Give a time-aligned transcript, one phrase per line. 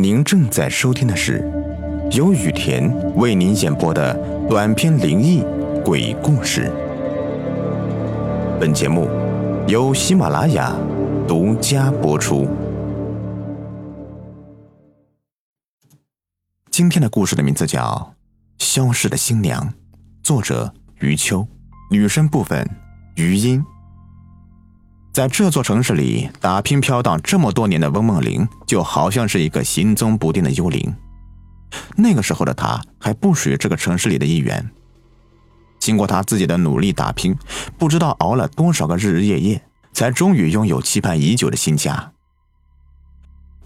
[0.00, 1.44] 您正在收听的是
[2.12, 4.14] 由雨田为您演播的
[4.48, 5.42] 短篇灵异
[5.84, 6.70] 鬼故事。
[8.60, 9.08] 本节目
[9.66, 10.72] 由喜马拉雅
[11.26, 12.46] 独家播出。
[16.70, 18.14] 今天的故事的名字叫
[18.64, 19.60] 《消失的新娘》，
[20.22, 21.44] 作者余秋，
[21.90, 22.64] 女生部分
[23.16, 23.60] 余音。
[25.18, 30.94] 在这座城市里打拼飘荡这么多年的翁梦玲，就好像是一个行踪不定的幽灵。
[31.96, 34.64] 那个时候的她还不属于这个城市里的一员。
[35.80, 37.36] 经过她自己的努力打拼，
[37.76, 39.60] 不知道熬了多少个日日夜夜，
[39.92, 42.12] 才终于拥有期盼已久的新家。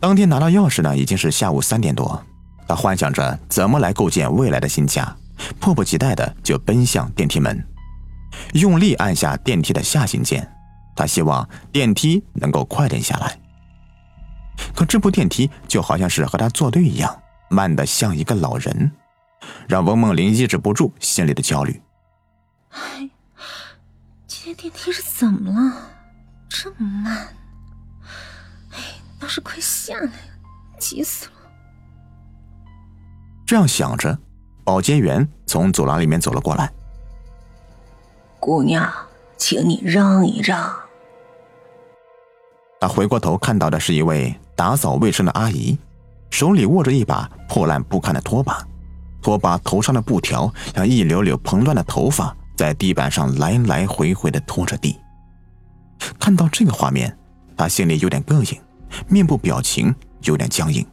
[0.01, 2.25] 当天拿到钥匙呢，已经是下午三点多。
[2.67, 5.15] 她幻想着怎么来构建未来的新家，
[5.61, 7.63] 迫不及待的就奔向电梯门，
[8.55, 10.51] 用力按下电梯的下行键。
[10.95, 13.39] 他希望电梯能够快点下来，
[14.75, 18.93] 可这部电梯就好像是和他作对一样，慢的像一个老人，
[19.69, 21.83] 让翁梦玲抑制不住心里的焦虑。
[22.71, 23.11] 哎，
[24.27, 25.91] 这电梯是怎么了？
[26.49, 27.29] 这么慢！
[28.73, 28.79] 哎，
[29.19, 30.11] 倒是快下来呀，
[30.79, 31.33] 急死了！
[33.47, 34.19] 这样想着，
[34.65, 36.71] 保洁员从走廊里面走了过来。
[38.39, 38.93] 姑娘，
[39.43, 40.73] 请你让一让。
[42.81, 45.77] 他回过头，看到的是一位打扫卫生的阿姨，
[46.31, 48.65] 手里握着一把破烂不堪的拖把，
[49.21, 54.97] 拖把头上的布条像一绺绺蓬乱的头发，在地板上来来回回的拖着地。
[56.21, 57.19] 看到这个画面，
[57.57, 58.61] 他心里有点膈应，
[59.09, 60.87] 面部表情有点僵硬。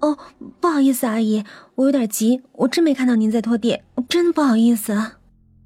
[0.00, 0.16] 哦，
[0.58, 1.44] 不好意思，阿姨，
[1.74, 5.16] 我有点急，我真没看到您在拖地，真的不好意思。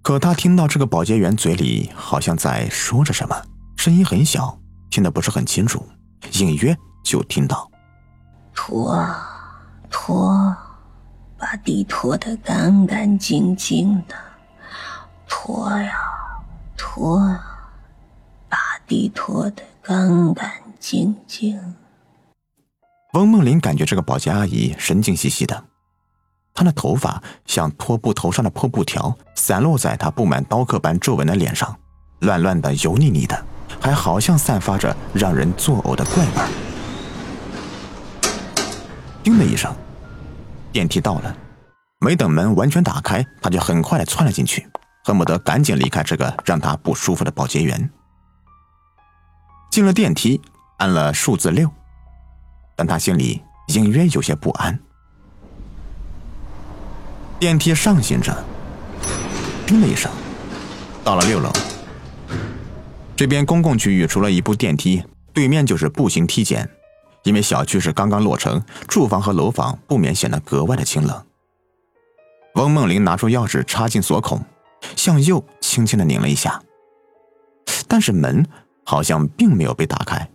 [0.07, 3.35] 可他听到这个保洁员嘴里好像在说着什么，
[3.77, 4.57] 声音很小。
[4.89, 5.85] 听得不是很清楚，
[6.35, 7.69] 隐约就听到
[8.55, 9.29] ：“拖啊
[9.91, 10.57] 拖，
[11.37, 14.15] 把地拖得干干净净的，
[15.29, 15.99] 拖呀
[16.77, 17.19] 拖，
[18.49, 18.57] 把
[18.87, 21.61] 地拖得干干净净。”
[23.15, 25.65] 翁梦玲感觉这个保洁阿姨神经兮兮的，
[26.57, 31.77] 他的头发像拖布头上的破布条，散落在他布满刀刻般皱纹的脸上，
[32.21, 33.45] 乱乱的、油腻腻的。
[33.81, 36.33] 还好像散发着让人作呕的怪味。
[39.23, 39.75] 叮的一声，
[40.73, 41.37] 电梯到了，
[41.99, 44.67] 没等门完全打开，他就很快的窜了进去，
[45.05, 47.91] 恨不得赶紧离开这个让他不舒服的保洁员。
[49.71, 50.41] 进了电梯，
[50.79, 51.69] 按了数字六，
[52.77, 54.79] 但他心里隐约有些不安。
[57.39, 58.35] 电梯上行着，
[59.67, 60.11] 叮的一声，
[61.05, 61.53] 到了六楼。
[63.15, 65.05] 这边公共区域除了一部电梯，
[65.35, 66.69] 对面就是步行梯间。
[67.25, 71.25] 因为小区是刚刚落成，住房和楼房不免显得格外的清冷。
[72.55, 74.43] 翁梦玲拿出钥匙插进锁孔，
[74.95, 76.63] 向右轻轻的拧了一下，
[77.87, 78.47] 但是门
[78.85, 80.27] 好像并没有被打开。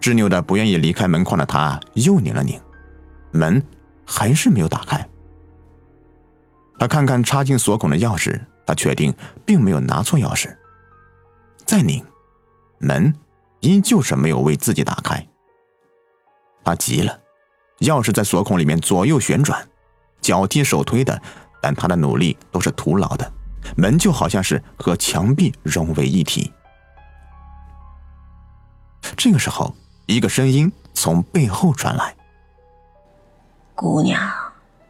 [0.00, 2.58] 执拗的不愿意离开门框的他又拧了拧，
[3.32, 3.62] 门
[4.06, 5.06] 还是没有打开。
[6.78, 10.56] 他看看插进锁孔的钥匙，他确定并没有拿错钥匙。
[11.66, 12.04] 再拧，
[12.78, 13.14] 门
[13.60, 15.26] 依旧是没有为自己打开。
[16.64, 17.18] 他急了，
[17.80, 19.68] 钥匙在锁孔里面左右旋转，
[20.20, 21.20] 脚踢手推的，
[21.60, 23.32] 但他的努力都是徒劳的，
[23.76, 26.52] 门就好像是和墙壁融为一体。
[29.16, 29.74] 这个时候，
[30.06, 32.14] 一个声音从背后传来
[33.74, 34.30] ：“姑娘，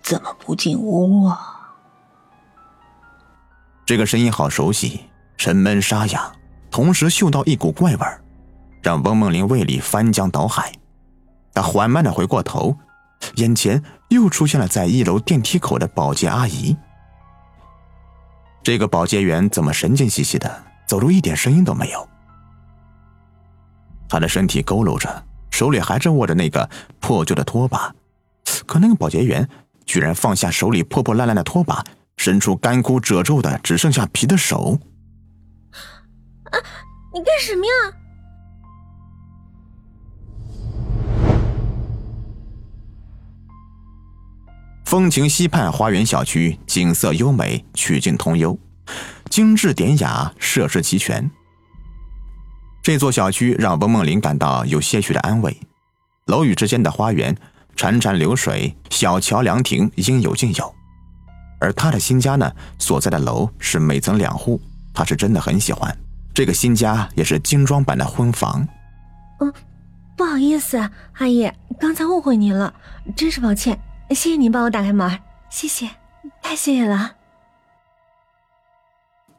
[0.03, 1.55] 怎么不进屋啊？”
[3.89, 5.01] 这个声音好熟悉，
[5.39, 6.31] 沉闷沙哑。
[6.71, 8.23] 同时嗅到一股怪味儿，
[8.83, 10.71] 让翁梦玲胃里翻江倒海。
[11.55, 12.77] 她缓慢的回过头，
[13.37, 16.77] 眼前又出现了在一楼电梯口的保洁阿姨。
[18.63, 22.07] 这个保洁员怎么神经兮兮的，走路一点声音都没有？
[24.07, 26.69] 他的身体佝偻着，手里还是握着那个
[27.01, 27.91] 破旧的拖把，
[28.67, 29.49] 可那个保洁员
[29.87, 31.83] 居然放下手里破破烂烂的拖把，
[32.19, 34.79] 伸出干枯褶皱的只剩下皮的手。
[36.51, 36.59] 啊！
[37.15, 37.71] 你干什么呀？
[44.85, 48.59] 风情溪畔花园小区景色优美，曲径通幽，
[49.29, 51.31] 精致典雅，设施齐全。
[52.83, 55.61] 这座小区让翁梦玲感到有些许的安慰。
[56.25, 57.37] 楼宇之间的花园
[57.77, 60.78] 潺潺流水，小桥凉亭应有尽有。
[61.61, 64.61] 而他的新家呢，所在的楼是每层两户，
[64.95, 65.97] 他是真的很喜欢。
[66.33, 68.67] 这个新家也是精装版的婚房。
[69.41, 69.53] 嗯，
[70.17, 70.79] 不好意思，
[71.15, 71.51] 阿姨，
[71.81, 72.73] 刚才误会您了，
[73.17, 73.81] 真是抱歉。
[74.11, 75.19] 谢谢您帮我打开门，
[75.51, 75.91] 谢谢，
[76.41, 77.13] 太谢谢了。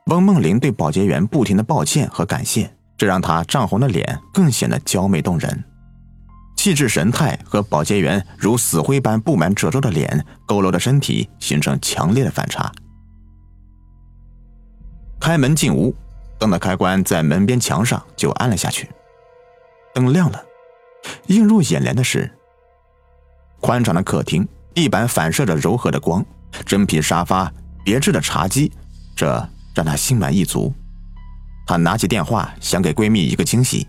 [0.06, 5.63] 翁梦玲对保洁员不停的抱歉和感谢，这让她涨红的脸更显得娇媚动人，
[6.59, 12.69] 气质神态和保洁员如死灰般布满褶皱的脸、佝偻的身体形成强烈的反差。
[15.21, 15.95] 开门进屋，
[16.38, 18.89] 灯的开关在门边墙上就按了下去，
[19.94, 20.44] 灯亮了，
[21.27, 22.29] 映入眼帘的是
[23.61, 24.45] 宽敞的客厅。
[24.73, 26.25] 地板反射着柔和的光，
[26.65, 27.50] 真皮沙发，
[27.85, 28.69] 别致的茶几，
[29.15, 30.73] 这让她心满意足。
[31.65, 33.88] 她拿起电话，想给闺蜜一个惊喜。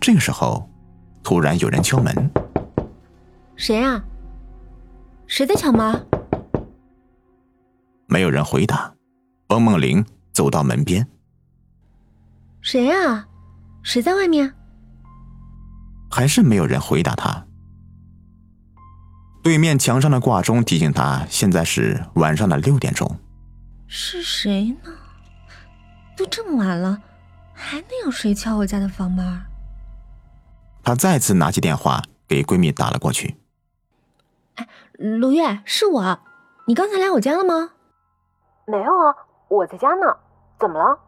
[0.00, 0.66] 这个时候，
[1.22, 2.30] 突然有人敲门。
[3.56, 4.02] 谁啊？
[5.26, 6.06] 谁在敲门？
[8.06, 8.94] 没有人回答。
[9.48, 11.06] 翁梦玲走到门边。
[12.60, 13.26] 谁呀？
[13.82, 14.54] 谁在外面？
[16.10, 17.46] 还是没有人回答他。
[19.42, 23.18] 对面墙上的挂钟提醒他，现在是晚上的六点钟。
[23.86, 24.90] 是谁呢？
[26.16, 27.00] 都这么晚了，
[27.54, 29.40] 还能有谁敲我家的房门？
[30.82, 33.36] 她再次拿起电话给闺蜜打了过去。
[34.56, 36.18] 哎，卢月，是我，
[36.66, 37.70] 你刚才来我家了吗？
[38.66, 39.14] 没有啊，
[39.48, 40.16] 我在家呢。
[40.58, 40.98] 怎么了？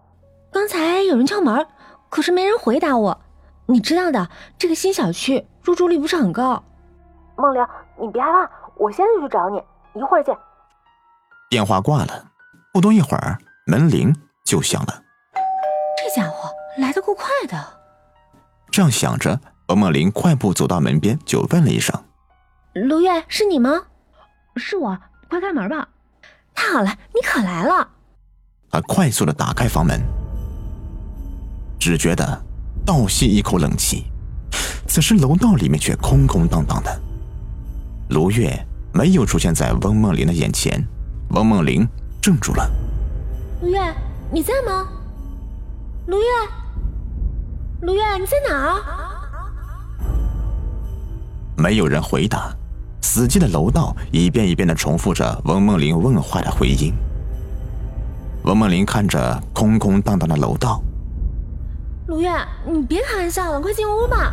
[0.53, 1.67] 刚才有人敲门，
[2.09, 3.21] 可是没人回答我。
[3.67, 4.29] 你知道的，
[4.59, 6.63] 这个新小区入住率不是很高。
[7.37, 7.67] 梦玲，
[8.01, 9.63] 你别害怕，我现在就去找你，
[9.95, 10.37] 一会儿见。
[11.49, 12.27] 电话挂了，
[12.73, 14.15] 不多一会儿，门铃
[14.45, 15.03] 就响了。
[15.97, 17.57] 这家伙来得够快的。
[18.71, 19.41] 这样想着，
[19.71, 21.97] 王梦玲快步走到门边，就问了一声
[22.75, 23.83] ：“卢月，是你吗
[24.59, 25.89] ？”“是我，快开门吧。
[26.53, 27.89] ”“太好了，你可来了。”
[28.69, 30.01] 他快速的打开房门，
[31.79, 32.43] 只觉得
[32.85, 34.07] 倒吸一口冷气。
[34.89, 37.01] 此时楼道里面却空空荡荡的。
[38.09, 38.53] 卢月
[38.93, 40.85] 没有出现在翁梦玲的眼前，
[41.29, 41.87] 翁梦玲
[42.21, 42.69] 怔住了。
[43.63, 43.81] 卢月，
[44.33, 44.89] 你在吗？
[46.09, 46.27] 卢月，
[47.83, 49.20] 卢月，你在哪儿？
[51.61, 52.51] 没有人回答，
[53.03, 56.95] 死寂的楼道一遍一遍的重复着翁梦玲问话的回音。
[58.45, 60.83] 翁梦玲看着空空荡荡的楼道，
[62.07, 62.33] 卢月，
[62.67, 64.33] 你别开玩笑了，快进屋吧，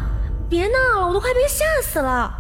[0.50, 2.34] 别闹了，我都快被吓死了。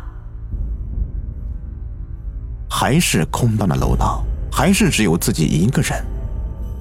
[2.70, 5.92] 还是空荡的楼道，还是只有自己一个人。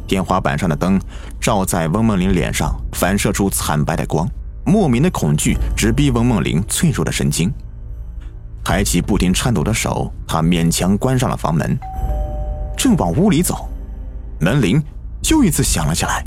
[0.06, 1.00] 天花板上的灯
[1.40, 4.28] 照在翁梦玲脸上，反射出惨白的光。
[4.64, 7.52] 莫名的恐惧直逼翁梦玲脆弱的神经。
[8.68, 11.78] 抬起不停颤抖的手，他勉强关上了房门，
[12.76, 13.68] 正往屋里走，
[14.40, 14.82] 门铃
[15.30, 16.20] 又一次响了起来。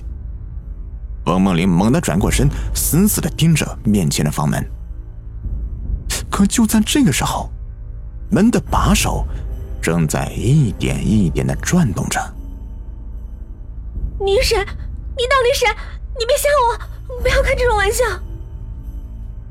[1.26, 4.66] 王梦玲猛地转过身，死死地盯着面前的房门。
[6.32, 7.50] 可就在这个时候，
[8.32, 9.28] 门的把手。
[9.82, 12.22] 正在一点一点的转动着。
[14.18, 14.58] 你是谁？
[14.60, 15.68] 你到底谁？
[16.18, 17.22] 你别吓我！
[17.22, 18.04] 不要开这种玩笑。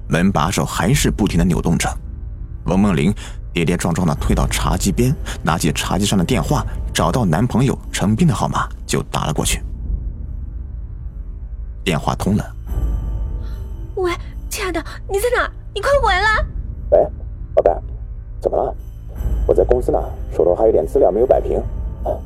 [0.08, 1.87] 门把手还是不停的扭动着。
[2.69, 3.12] 翁梦玲
[3.53, 9.62] 跌跌撞撞的退到茶几边，拿起茶几上的电话，找到男朋友陈斌的号码，就打了过去。
[11.82, 12.44] 电话通了。
[13.97, 14.12] 喂，
[14.49, 15.50] 亲爱的，你在哪？
[15.75, 16.47] 你快回来！
[16.91, 17.06] 喂，
[17.55, 17.70] 宝贝，
[18.41, 18.75] 怎么了？
[19.46, 19.98] 我在公司呢，
[20.37, 21.60] 手头还有点资料没有摆平，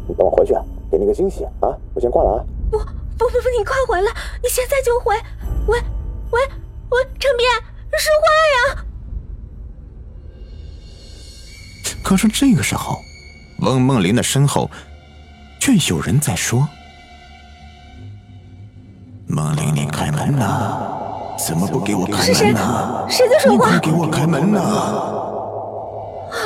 [0.08, 0.52] 你等我回去，
[0.90, 1.70] 给你个惊喜啊！
[1.94, 2.44] 我先挂了啊！
[2.70, 2.84] 不不
[3.16, 5.14] 不不，你快回来，你现在就回！
[5.68, 5.78] 喂
[6.32, 6.40] 喂
[6.90, 7.46] 喂，陈斌，
[7.96, 8.84] 说话呀！
[12.02, 13.00] 可是这个时候，
[13.61, 14.71] 翁梦玲的身后
[15.61, 16.68] 却有人在说
[19.28, 20.76] ：“梦玲，你开门呐！
[21.38, 23.06] 怎么不给我开门呢？
[23.09, 23.71] 谁在说话？
[23.71, 26.38] 快给我开门呐！”啊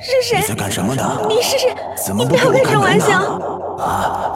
[0.00, 0.38] 是谁？
[0.40, 1.20] 你在干什么呢？
[1.28, 1.74] 你是谁？
[2.06, 3.84] 怎么不给我开门呢？
[3.84, 4.30] 啊！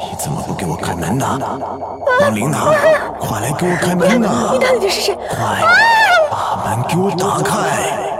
[0.00, 1.40] 你怎么不给我开门呢？
[2.20, 2.66] 王玲娜，
[3.18, 4.50] 快来给我开门呐！
[4.52, 5.14] 你到底是谁？
[5.30, 5.62] 快
[6.30, 8.13] 把门给我打开！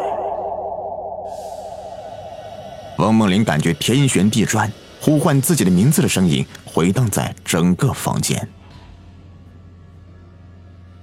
[2.99, 8.49] 翁梦玲感觉天旋地转，呼唤自己的名字的声音回荡在整个房间。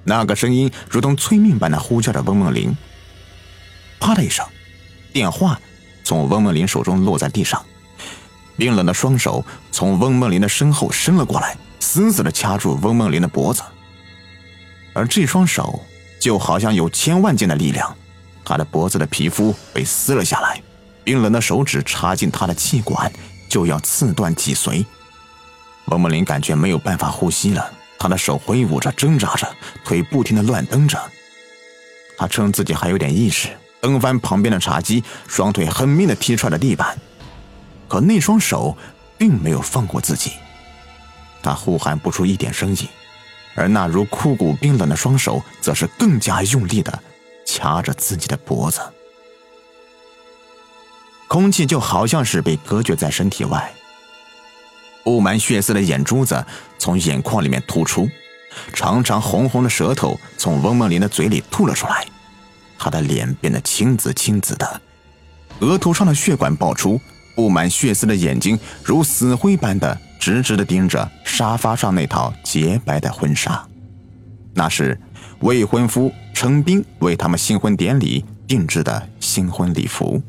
[0.04, 2.76] 那个声音如同催命般的呼叫着翁梦玲。
[4.00, 4.46] 啪的一声，
[5.14, 5.60] 电话。
[6.04, 7.64] 从翁梦玲手中落在地上，
[8.58, 13.62] 冰冷的双手从翁梦玲的身后伸了过来，死死的掐住翁梦玲的脖子。
[14.94, 15.80] 而这双手
[16.20, 17.96] 就好像有千万斤的力量，
[18.44, 20.62] 她的脖子的皮肤被撕了下来，
[21.04, 23.12] 冰冷的手指插进他的气管，
[23.50, 24.86] 就要刺断脊髓。
[25.86, 29.48] 翁梦玲感觉没有办法呼吸了，她的手挥舞着，挣扎着，
[29.84, 30.98] 腿不停的乱蹬着。
[32.18, 33.50] 她称自己还有点意识。
[33.82, 36.96] 蹬翻旁边的茶几，双腿狠命的踢踹着地板，
[37.88, 38.78] 可那双手
[39.18, 40.34] 并没有放过自己。
[41.42, 42.88] 他呼喊不出一点声音，
[43.56, 47.02] 而那如枯骨冰冷的双手，则是更加用力的
[47.44, 48.80] 掐着自己的脖子。
[51.32, 53.72] 空气就好像是被隔绝在身体外，
[55.02, 56.46] 布满血丝的眼珠子
[56.78, 58.10] 从眼眶里面突出，
[58.74, 62.06] 长长红红的舌头从翁梦林的嘴里吐了出来。
[62.78, 64.82] 他的脸变得青紫青紫的，
[65.62, 67.00] 额头上的血管爆出，
[67.34, 73.66] 布满血丝的眼睛如死灰般的直直的盯着沙发上那套洁白的婚纱，
[74.54, 75.00] 那是
[75.40, 80.22] 未婚夫程斌为他们新婚典礼定制的新婚礼服。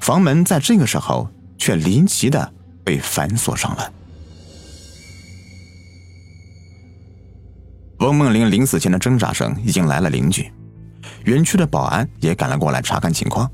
[0.00, 1.28] 房门在这个时候
[1.58, 2.52] 却离奇的
[2.82, 3.92] 被反锁上了。
[7.98, 10.50] 翁梦玲临死前的挣扎声引来了邻居，
[11.24, 13.48] 园区的保安也赶了过来查看情况。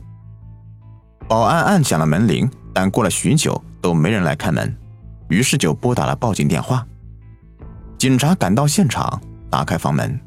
[1.28, 4.72] 保安按响了门铃，但过了许久都没人来开门，
[5.28, 6.86] 于是就拨打了报警电话。
[7.98, 10.20] 警察赶到现场，打开房门。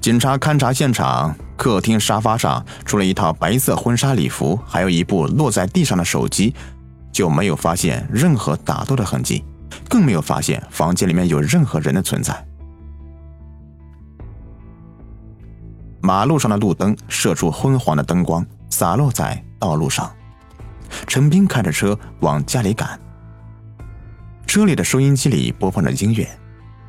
[0.00, 6.54] 警察勘察现场，客厅沙发上除了一套白色婚纱礼服，还有一部落在地上的手机，
[7.12, 9.44] 就没有发现任何打斗的痕迹。
[9.88, 12.46] 更没有发现房间里面有任何人的存在。
[16.00, 20.10] 马路上的路灯射出昏黄的灯光，洒落在道路上。
[21.06, 22.98] 陈斌开着车往家里赶，
[24.46, 26.28] 车里的收音机里播放着音乐，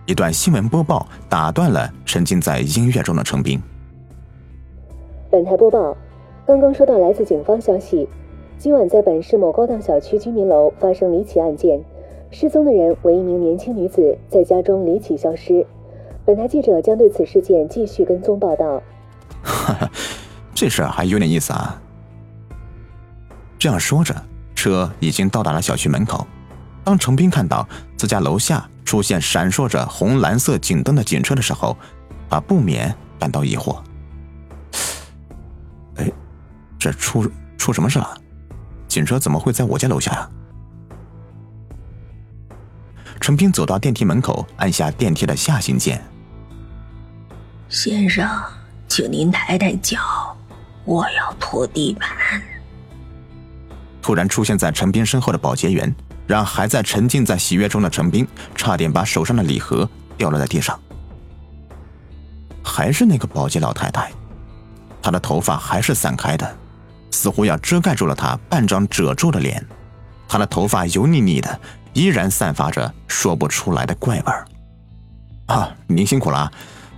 [0.05, 3.62] 一段新闻播报打断了沉浸在音乐中的陈斌。
[5.36, 5.98] 本台播报：
[6.48, 8.08] 刚刚收到来自警方消息，
[8.58, 11.84] 今晚在本市某高档小区居民楼发生离奇案件。
[12.32, 15.68] 失踪的人为一名年轻女子，在家中离奇消失。
[16.24, 18.82] 本台记者将对此事件继续跟踪报道。
[20.56, 21.82] 这事儿还有点意思啊。
[23.60, 24.15] 这样说着，
[24.56, 26.25] 车已经到达了小区门口。
[26.86, 31.75] 当程斌看到自家楼下出现闪烁着红蓝色警灯的警车的时候，
[32.30, 33.75] 他不免感到疑惑：
[36.79, 38.17] 这出出什么事了？
[38.88, 40.29] 警车怎么会在我家楼下呀？
[43.20, 46.00] 陈斌走到电梯门口，按下电梯的下行键。
[47.67, 48.29] 先生，
[48.88, 50.00] 请您抬抬脚，
[50.84, 52.08] 我要拖地板。
[54.01, 55.94] 突然出现在陈斌身后的保洁员，
[56.27, 60.79] 让还在沉浸在喜悦中的陈斌差点把手上的礼盒掉落在地上。
[62.63, 64.12] 还是那个保洁老太太，
[65.01, 66.58] 她的头发还是散开的，
[67.15, 69.65] 似乎要遮盖住了他半张褶皱的脸。
[70.27, 71.60] 他的头发油腻腻的。
[71.95, 74.45] 依然散发着说不出来的怪味儿。
[75.45, 76.51] 啊，您辛苦了，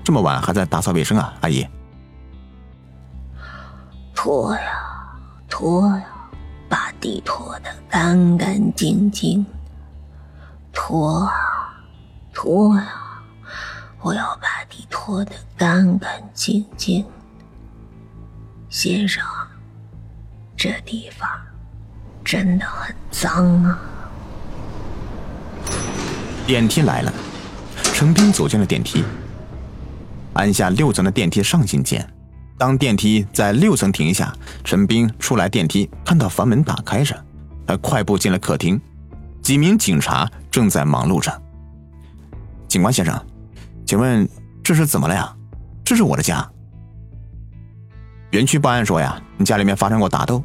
[0.04, 1.64] 这么晚还在打扫卫生啊，阿姨。
[4.16, 4.62] 拖呀
[5.48, 6.06] 拖呀，
[6.68, 9.46] 把地拖得干干净净。
[10.74, 11.32] 拖啊
[12.34, 12.92] 拖呀，
[14.02, 17.06] 我要把地拖得干干净净。
[18.68, 19.24] 先生，
[20.68, 21.30] 这地方
[22.26, 23.80] 真的很脏啊。
[26.46, 27.14] 电梯来了，
[27.94, 29.06] 陈斌走进了电梯，
[30.34, 32.06] 按下六层的电梯上行键。
[32.58, 37.16] 当电梯在六层停下，陈斌出来电梯，看到房门打开着，
[37.66, 38.82] 他快步进了客厅。
[39.42, 41.32] 几名警察正在忙碌着。
[42.68, 43.18] 警官先生，
[43.86, 44.28] 请问
[44.62, 45.34] 这是怎么了呀？
[45.86, 46.46] 这是我的家。
[48.32, 50.44] 园区报案说呀，你家里面发生过打斗，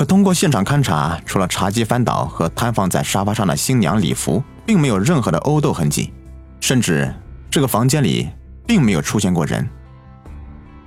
[0.00, 4.42] 可通过现场勘查，除了茶几翻倒和摊放在沙发上的新娘礼服。
[4.64, 6.10] 并没有任何的殴斗痕迹，
[6.58, 7.12] 甚至
[7.50, 8.30] 这个房间里
[8.66, 9.68] 并没有出现过人。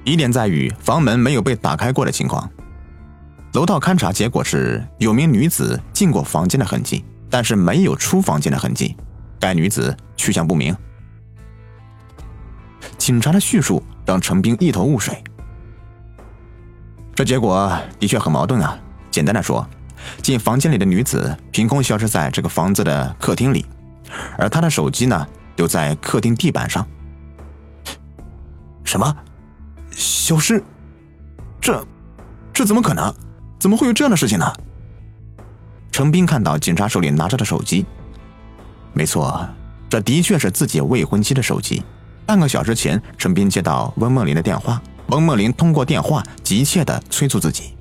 [0.04, 2.50] 疑点在于房门没有被打开过的情况。
[3.54, 8.98] 楼道勘查结果是有名女子进过房间的痕迹，但是没有出房间的痕迹。
[9.40, 10.76] 该女子去向不明。
[12.98, 15.24] 警察的叙述让陈斌一头雾水。
[17.14, 18.80] 这结果的确很矛盾啊！
[19.14, 19.66] 简单的说。
[20.22, 23.66] 进房间里的女子凭空消失在这个房子的客厅里，
[24.38, 26.86] 而她的手机呢，丢在客厅地板上。
[28.84, 29.16] 什么？
[29.92, 30.62] 消失？
[31.62, 31.86] 这，
[32.52, 33.14] 这怎么可能？
[33.58, 34.52] 怎么会有这样的事情呢？
[35.90, 37.86] 程斌看到警察手里拿着的手机，
[38.92, 39.48] 没错，
[39.90, 41.82] 这的确是自己未婚妻的手机。
[42.26, 47.78] 半个小时前，程斌接到温梦玲的电话，温梦玲通过电话急切的催促自己，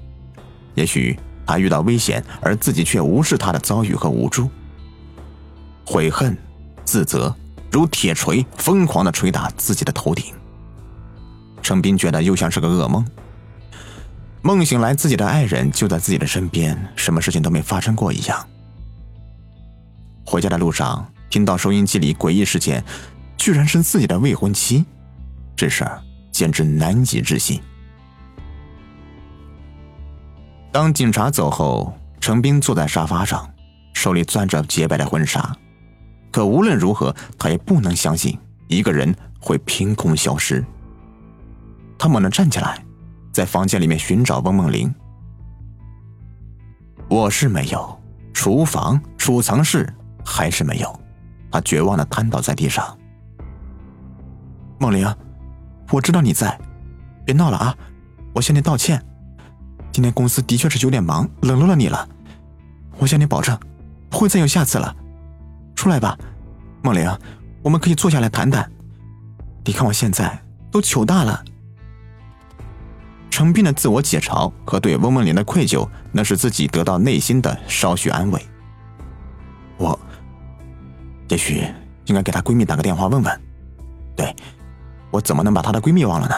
[0.74, 1.18] 也许。
[1.44, 4.48] 他遇到危险，而自己却无视他的遭遇和无助，
[5.84, 6.34] 悔恨、
[6.82, 7.34] 自责
[7.70, 10.32] 如铁锤疯狂的捶打自己的头顶。
[11.60, 13.04] 程斌觉得又像是个噩梦。
[14.40, 18.48] 梦醒来，自己的爱人就在自己的身边，什么事情都没发生过一样。
[20.24, 22.82] 回家的路上，听到收音机里诡异事件，
[23.36, 24.86] 居然是自己的未婚妻，
[25.54, 26.00] 这事儿
[26.30, 27.60] 简直难以置信。
[30.72, 33.48] 当警察走后，程斌坐在沙发上，
[33.92, 35.54] 手里攥着洁白的婚纱，
[36.30, 38.38] 可无论如何，他也不能相信
[38.68, 40.64] 一个人会凭空消失。
[41.98, 42.82] 他猛地站起来。
[43.32, 44.94] 在房间里面寻找翁梦玲，
[47.08, 47.98] 卧室没有，
[48.34, 49.90] 厨房、储藏室
[50.22, 51.00] 还是没有，
[51.50, 52.94] 他绝望的瘫倒在地上。
[54.78, 55.10] 梦玲，
[55.90, 56.60] 我知道你在，
[57.24, 57.74] 别闹了啊！
[58.34, 59.02] 我向你道歉，
[59.92, 62.08] 今天公司的确是有点忙，冷落了你了。
[62.98, 63.58] 我向你保证，
[64.08, 64.96] 不会再有下次了。
[65.76, 66.18] 出来吧，
[66.82, 67.10] 梦玲，
[67.62, 68.70] 我们可以坐下来谈谈。
[69.64, 71.44] 你看我现在都糗大了。
[73.30, 78.40] 程斌的自我解嘲和对翁梦玲的愧疚，那是自己得到内心的稍许安慰。
[79.76, 79.98] 我
[81.28, 81.66] 也许
[82.06, 83.40] 应该给她闺蜜打个电话问问。
[84.16, 84.34] 对，
[85.10, 86.34] 我怎么能把她的闺蜜忘了呢？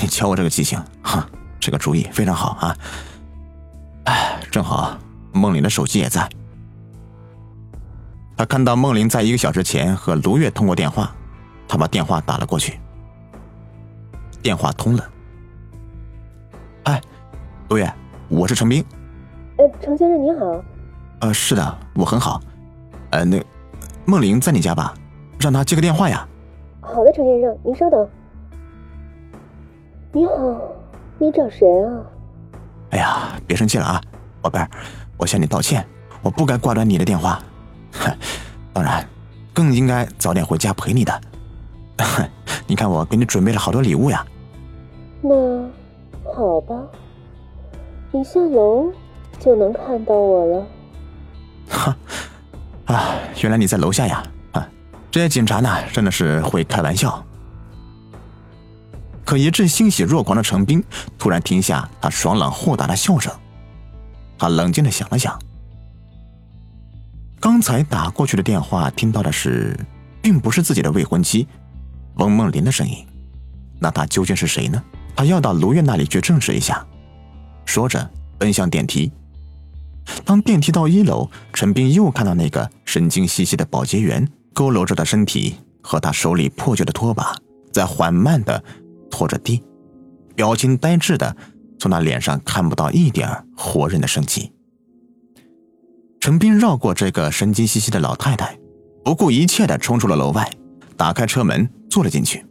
[0.00, 1.28] 你瞧我这个记性，哈，
[1.66, 2.76] 这个主意非常好啊！
[4.04, 4.96] 哎，正好
[5.32, 6.28] 梦玲的手机也在。
[8.36, 11.10] 他看到梦玲在一个小时前和卢月通过电话，
[11.66, 12.78] 他把电话打了过去。
[14.40, 15.04] 电话通了。
[16.84, 17.02] 哎，
[17.68, 17.92] 卢月，
[18.28, 18.84] 我是程斌。
[19.58, 20.62] 呃，程先生您好。
[21.18, 22.40] 呃，是的，我很好。
[23.10, 23.44] 呃，那
[24.04, 24.94] 梦玲在你家吧？
[25.40, 26.28] 让她接个电话呀。
[26.80, 28.08] 好的，程先生，您稍等。
[30.12, 30.32] 你好，
[31.18, 32.02] 你找谁啊？
[32.90, 34.00] 哎呀，别生气了啊，
[34.40, 34.68] 宝贝儿，
[35.16, 35.84] 我向你道歉，
[36.22, 37.42] 我不该挂断你的电话。
[38.72, 39.06] 当然，
[39.52, 41.20] 更应该早点回家陪你的。
[42.66, 44.24] 你看，我给你准备了好多礼物呀。
[45.22, 45.30] 那。
[46.34, 46.74] 好吧，
[48.10, 48.92] 你下楼
[49.38, 50.66] 就能看到我了。
[51.70, 51.96] 哈，
[52.92, 54.22] 啊，原来你在楼下呀！
[54.50, 54.68] 啊，
[55.08, 57.24] 这些警察呢，真的是会开玩笑。
[59.26, 60.82] 可一阵欣喜若狂的程斌
[61.18, 63.32] 突然停下他爽朗豁达的笑声，
[64.38, 65.36] 他冷静的想了想，
[67.40, 69.76] 刚才打过去的电话听到的是，
[70.22, 71.48] 并不是自己的未婚妻
[72.18, 73.04] 翁梦玲的声音，
[73.80, 74.80] 那他究竟是谁呢？
[75.16, 76.86] 他要到卢月那里去证实一下，
[77.64, 78.08] 说着
[78.38, 79.10] 奔向电梯。
[80.24, 87.34] 当电梯到一楼，陈斌又看到那个神经兮兮的保洁员佝偻着的身体和他手里破旧的拖把
[87.72, 88.62] 在缓慢的
[89.16, 89.62] 拖着地，
[90.34, 91.34] 表情呆滞的，
[91.78, 93.26] 从他脸上看不到一点
[93.56, 94.52] 活人的生气。
[96.20, 98.58] 陈斌绕过这个神经兮兮的老太太，
[99.02, 100.50] 不顾一切的冲出了楼外，
[100.98, 102.44] 打开车门坐了进去。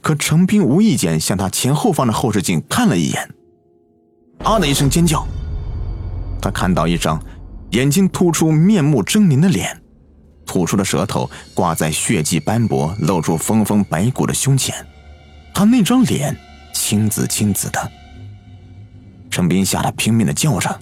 [0.00, 3.32] 可陈斌无意间向他前后方的后视镜看了一眼，
[4.42, 5.24] 啊的一声尖叫。
[6.42, 7.22] 他看到一张
[7.70, 9.80] 眼睛突出、面目狰狞的脸，
[10.44, 14.74] 吐出的舌头挂在血迹斑驳、露出丰丰白骨的胸前。
[15.60, 16.34] 他那张脸
[16.72, 17.92] 青紫青紫的。
[19.30, 20.80] 程斌吓得拼命的叫着，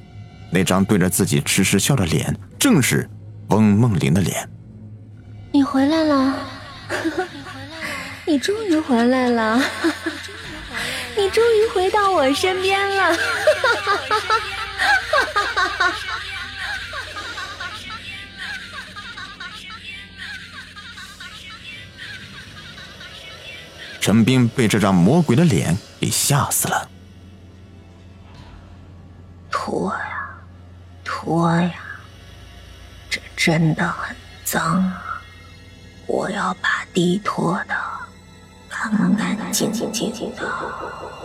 [0.53, 3.11] 那张对着自己痴痴笑的脸，正是
[3.49, 4.49] 翁梦玲的脸。
[5.51, 6.33] 你回来了。
[8.25, 9.61] 你终于回来了，
[11.17, 13.17] 你终于回到我身边了。
[24.09, 26.88] 陈斌被这张魔鬼的脸给吓死了。
[29.51, 30.31] 拖呀，
[31.05, 31.71] 拖呀，
[33.11, 35.21] 这真的很脏啊！
[36.07, 37.75] 我要把地拖的。
[38.71, 39.92] 干干净净
[40.35, 41.18] 的。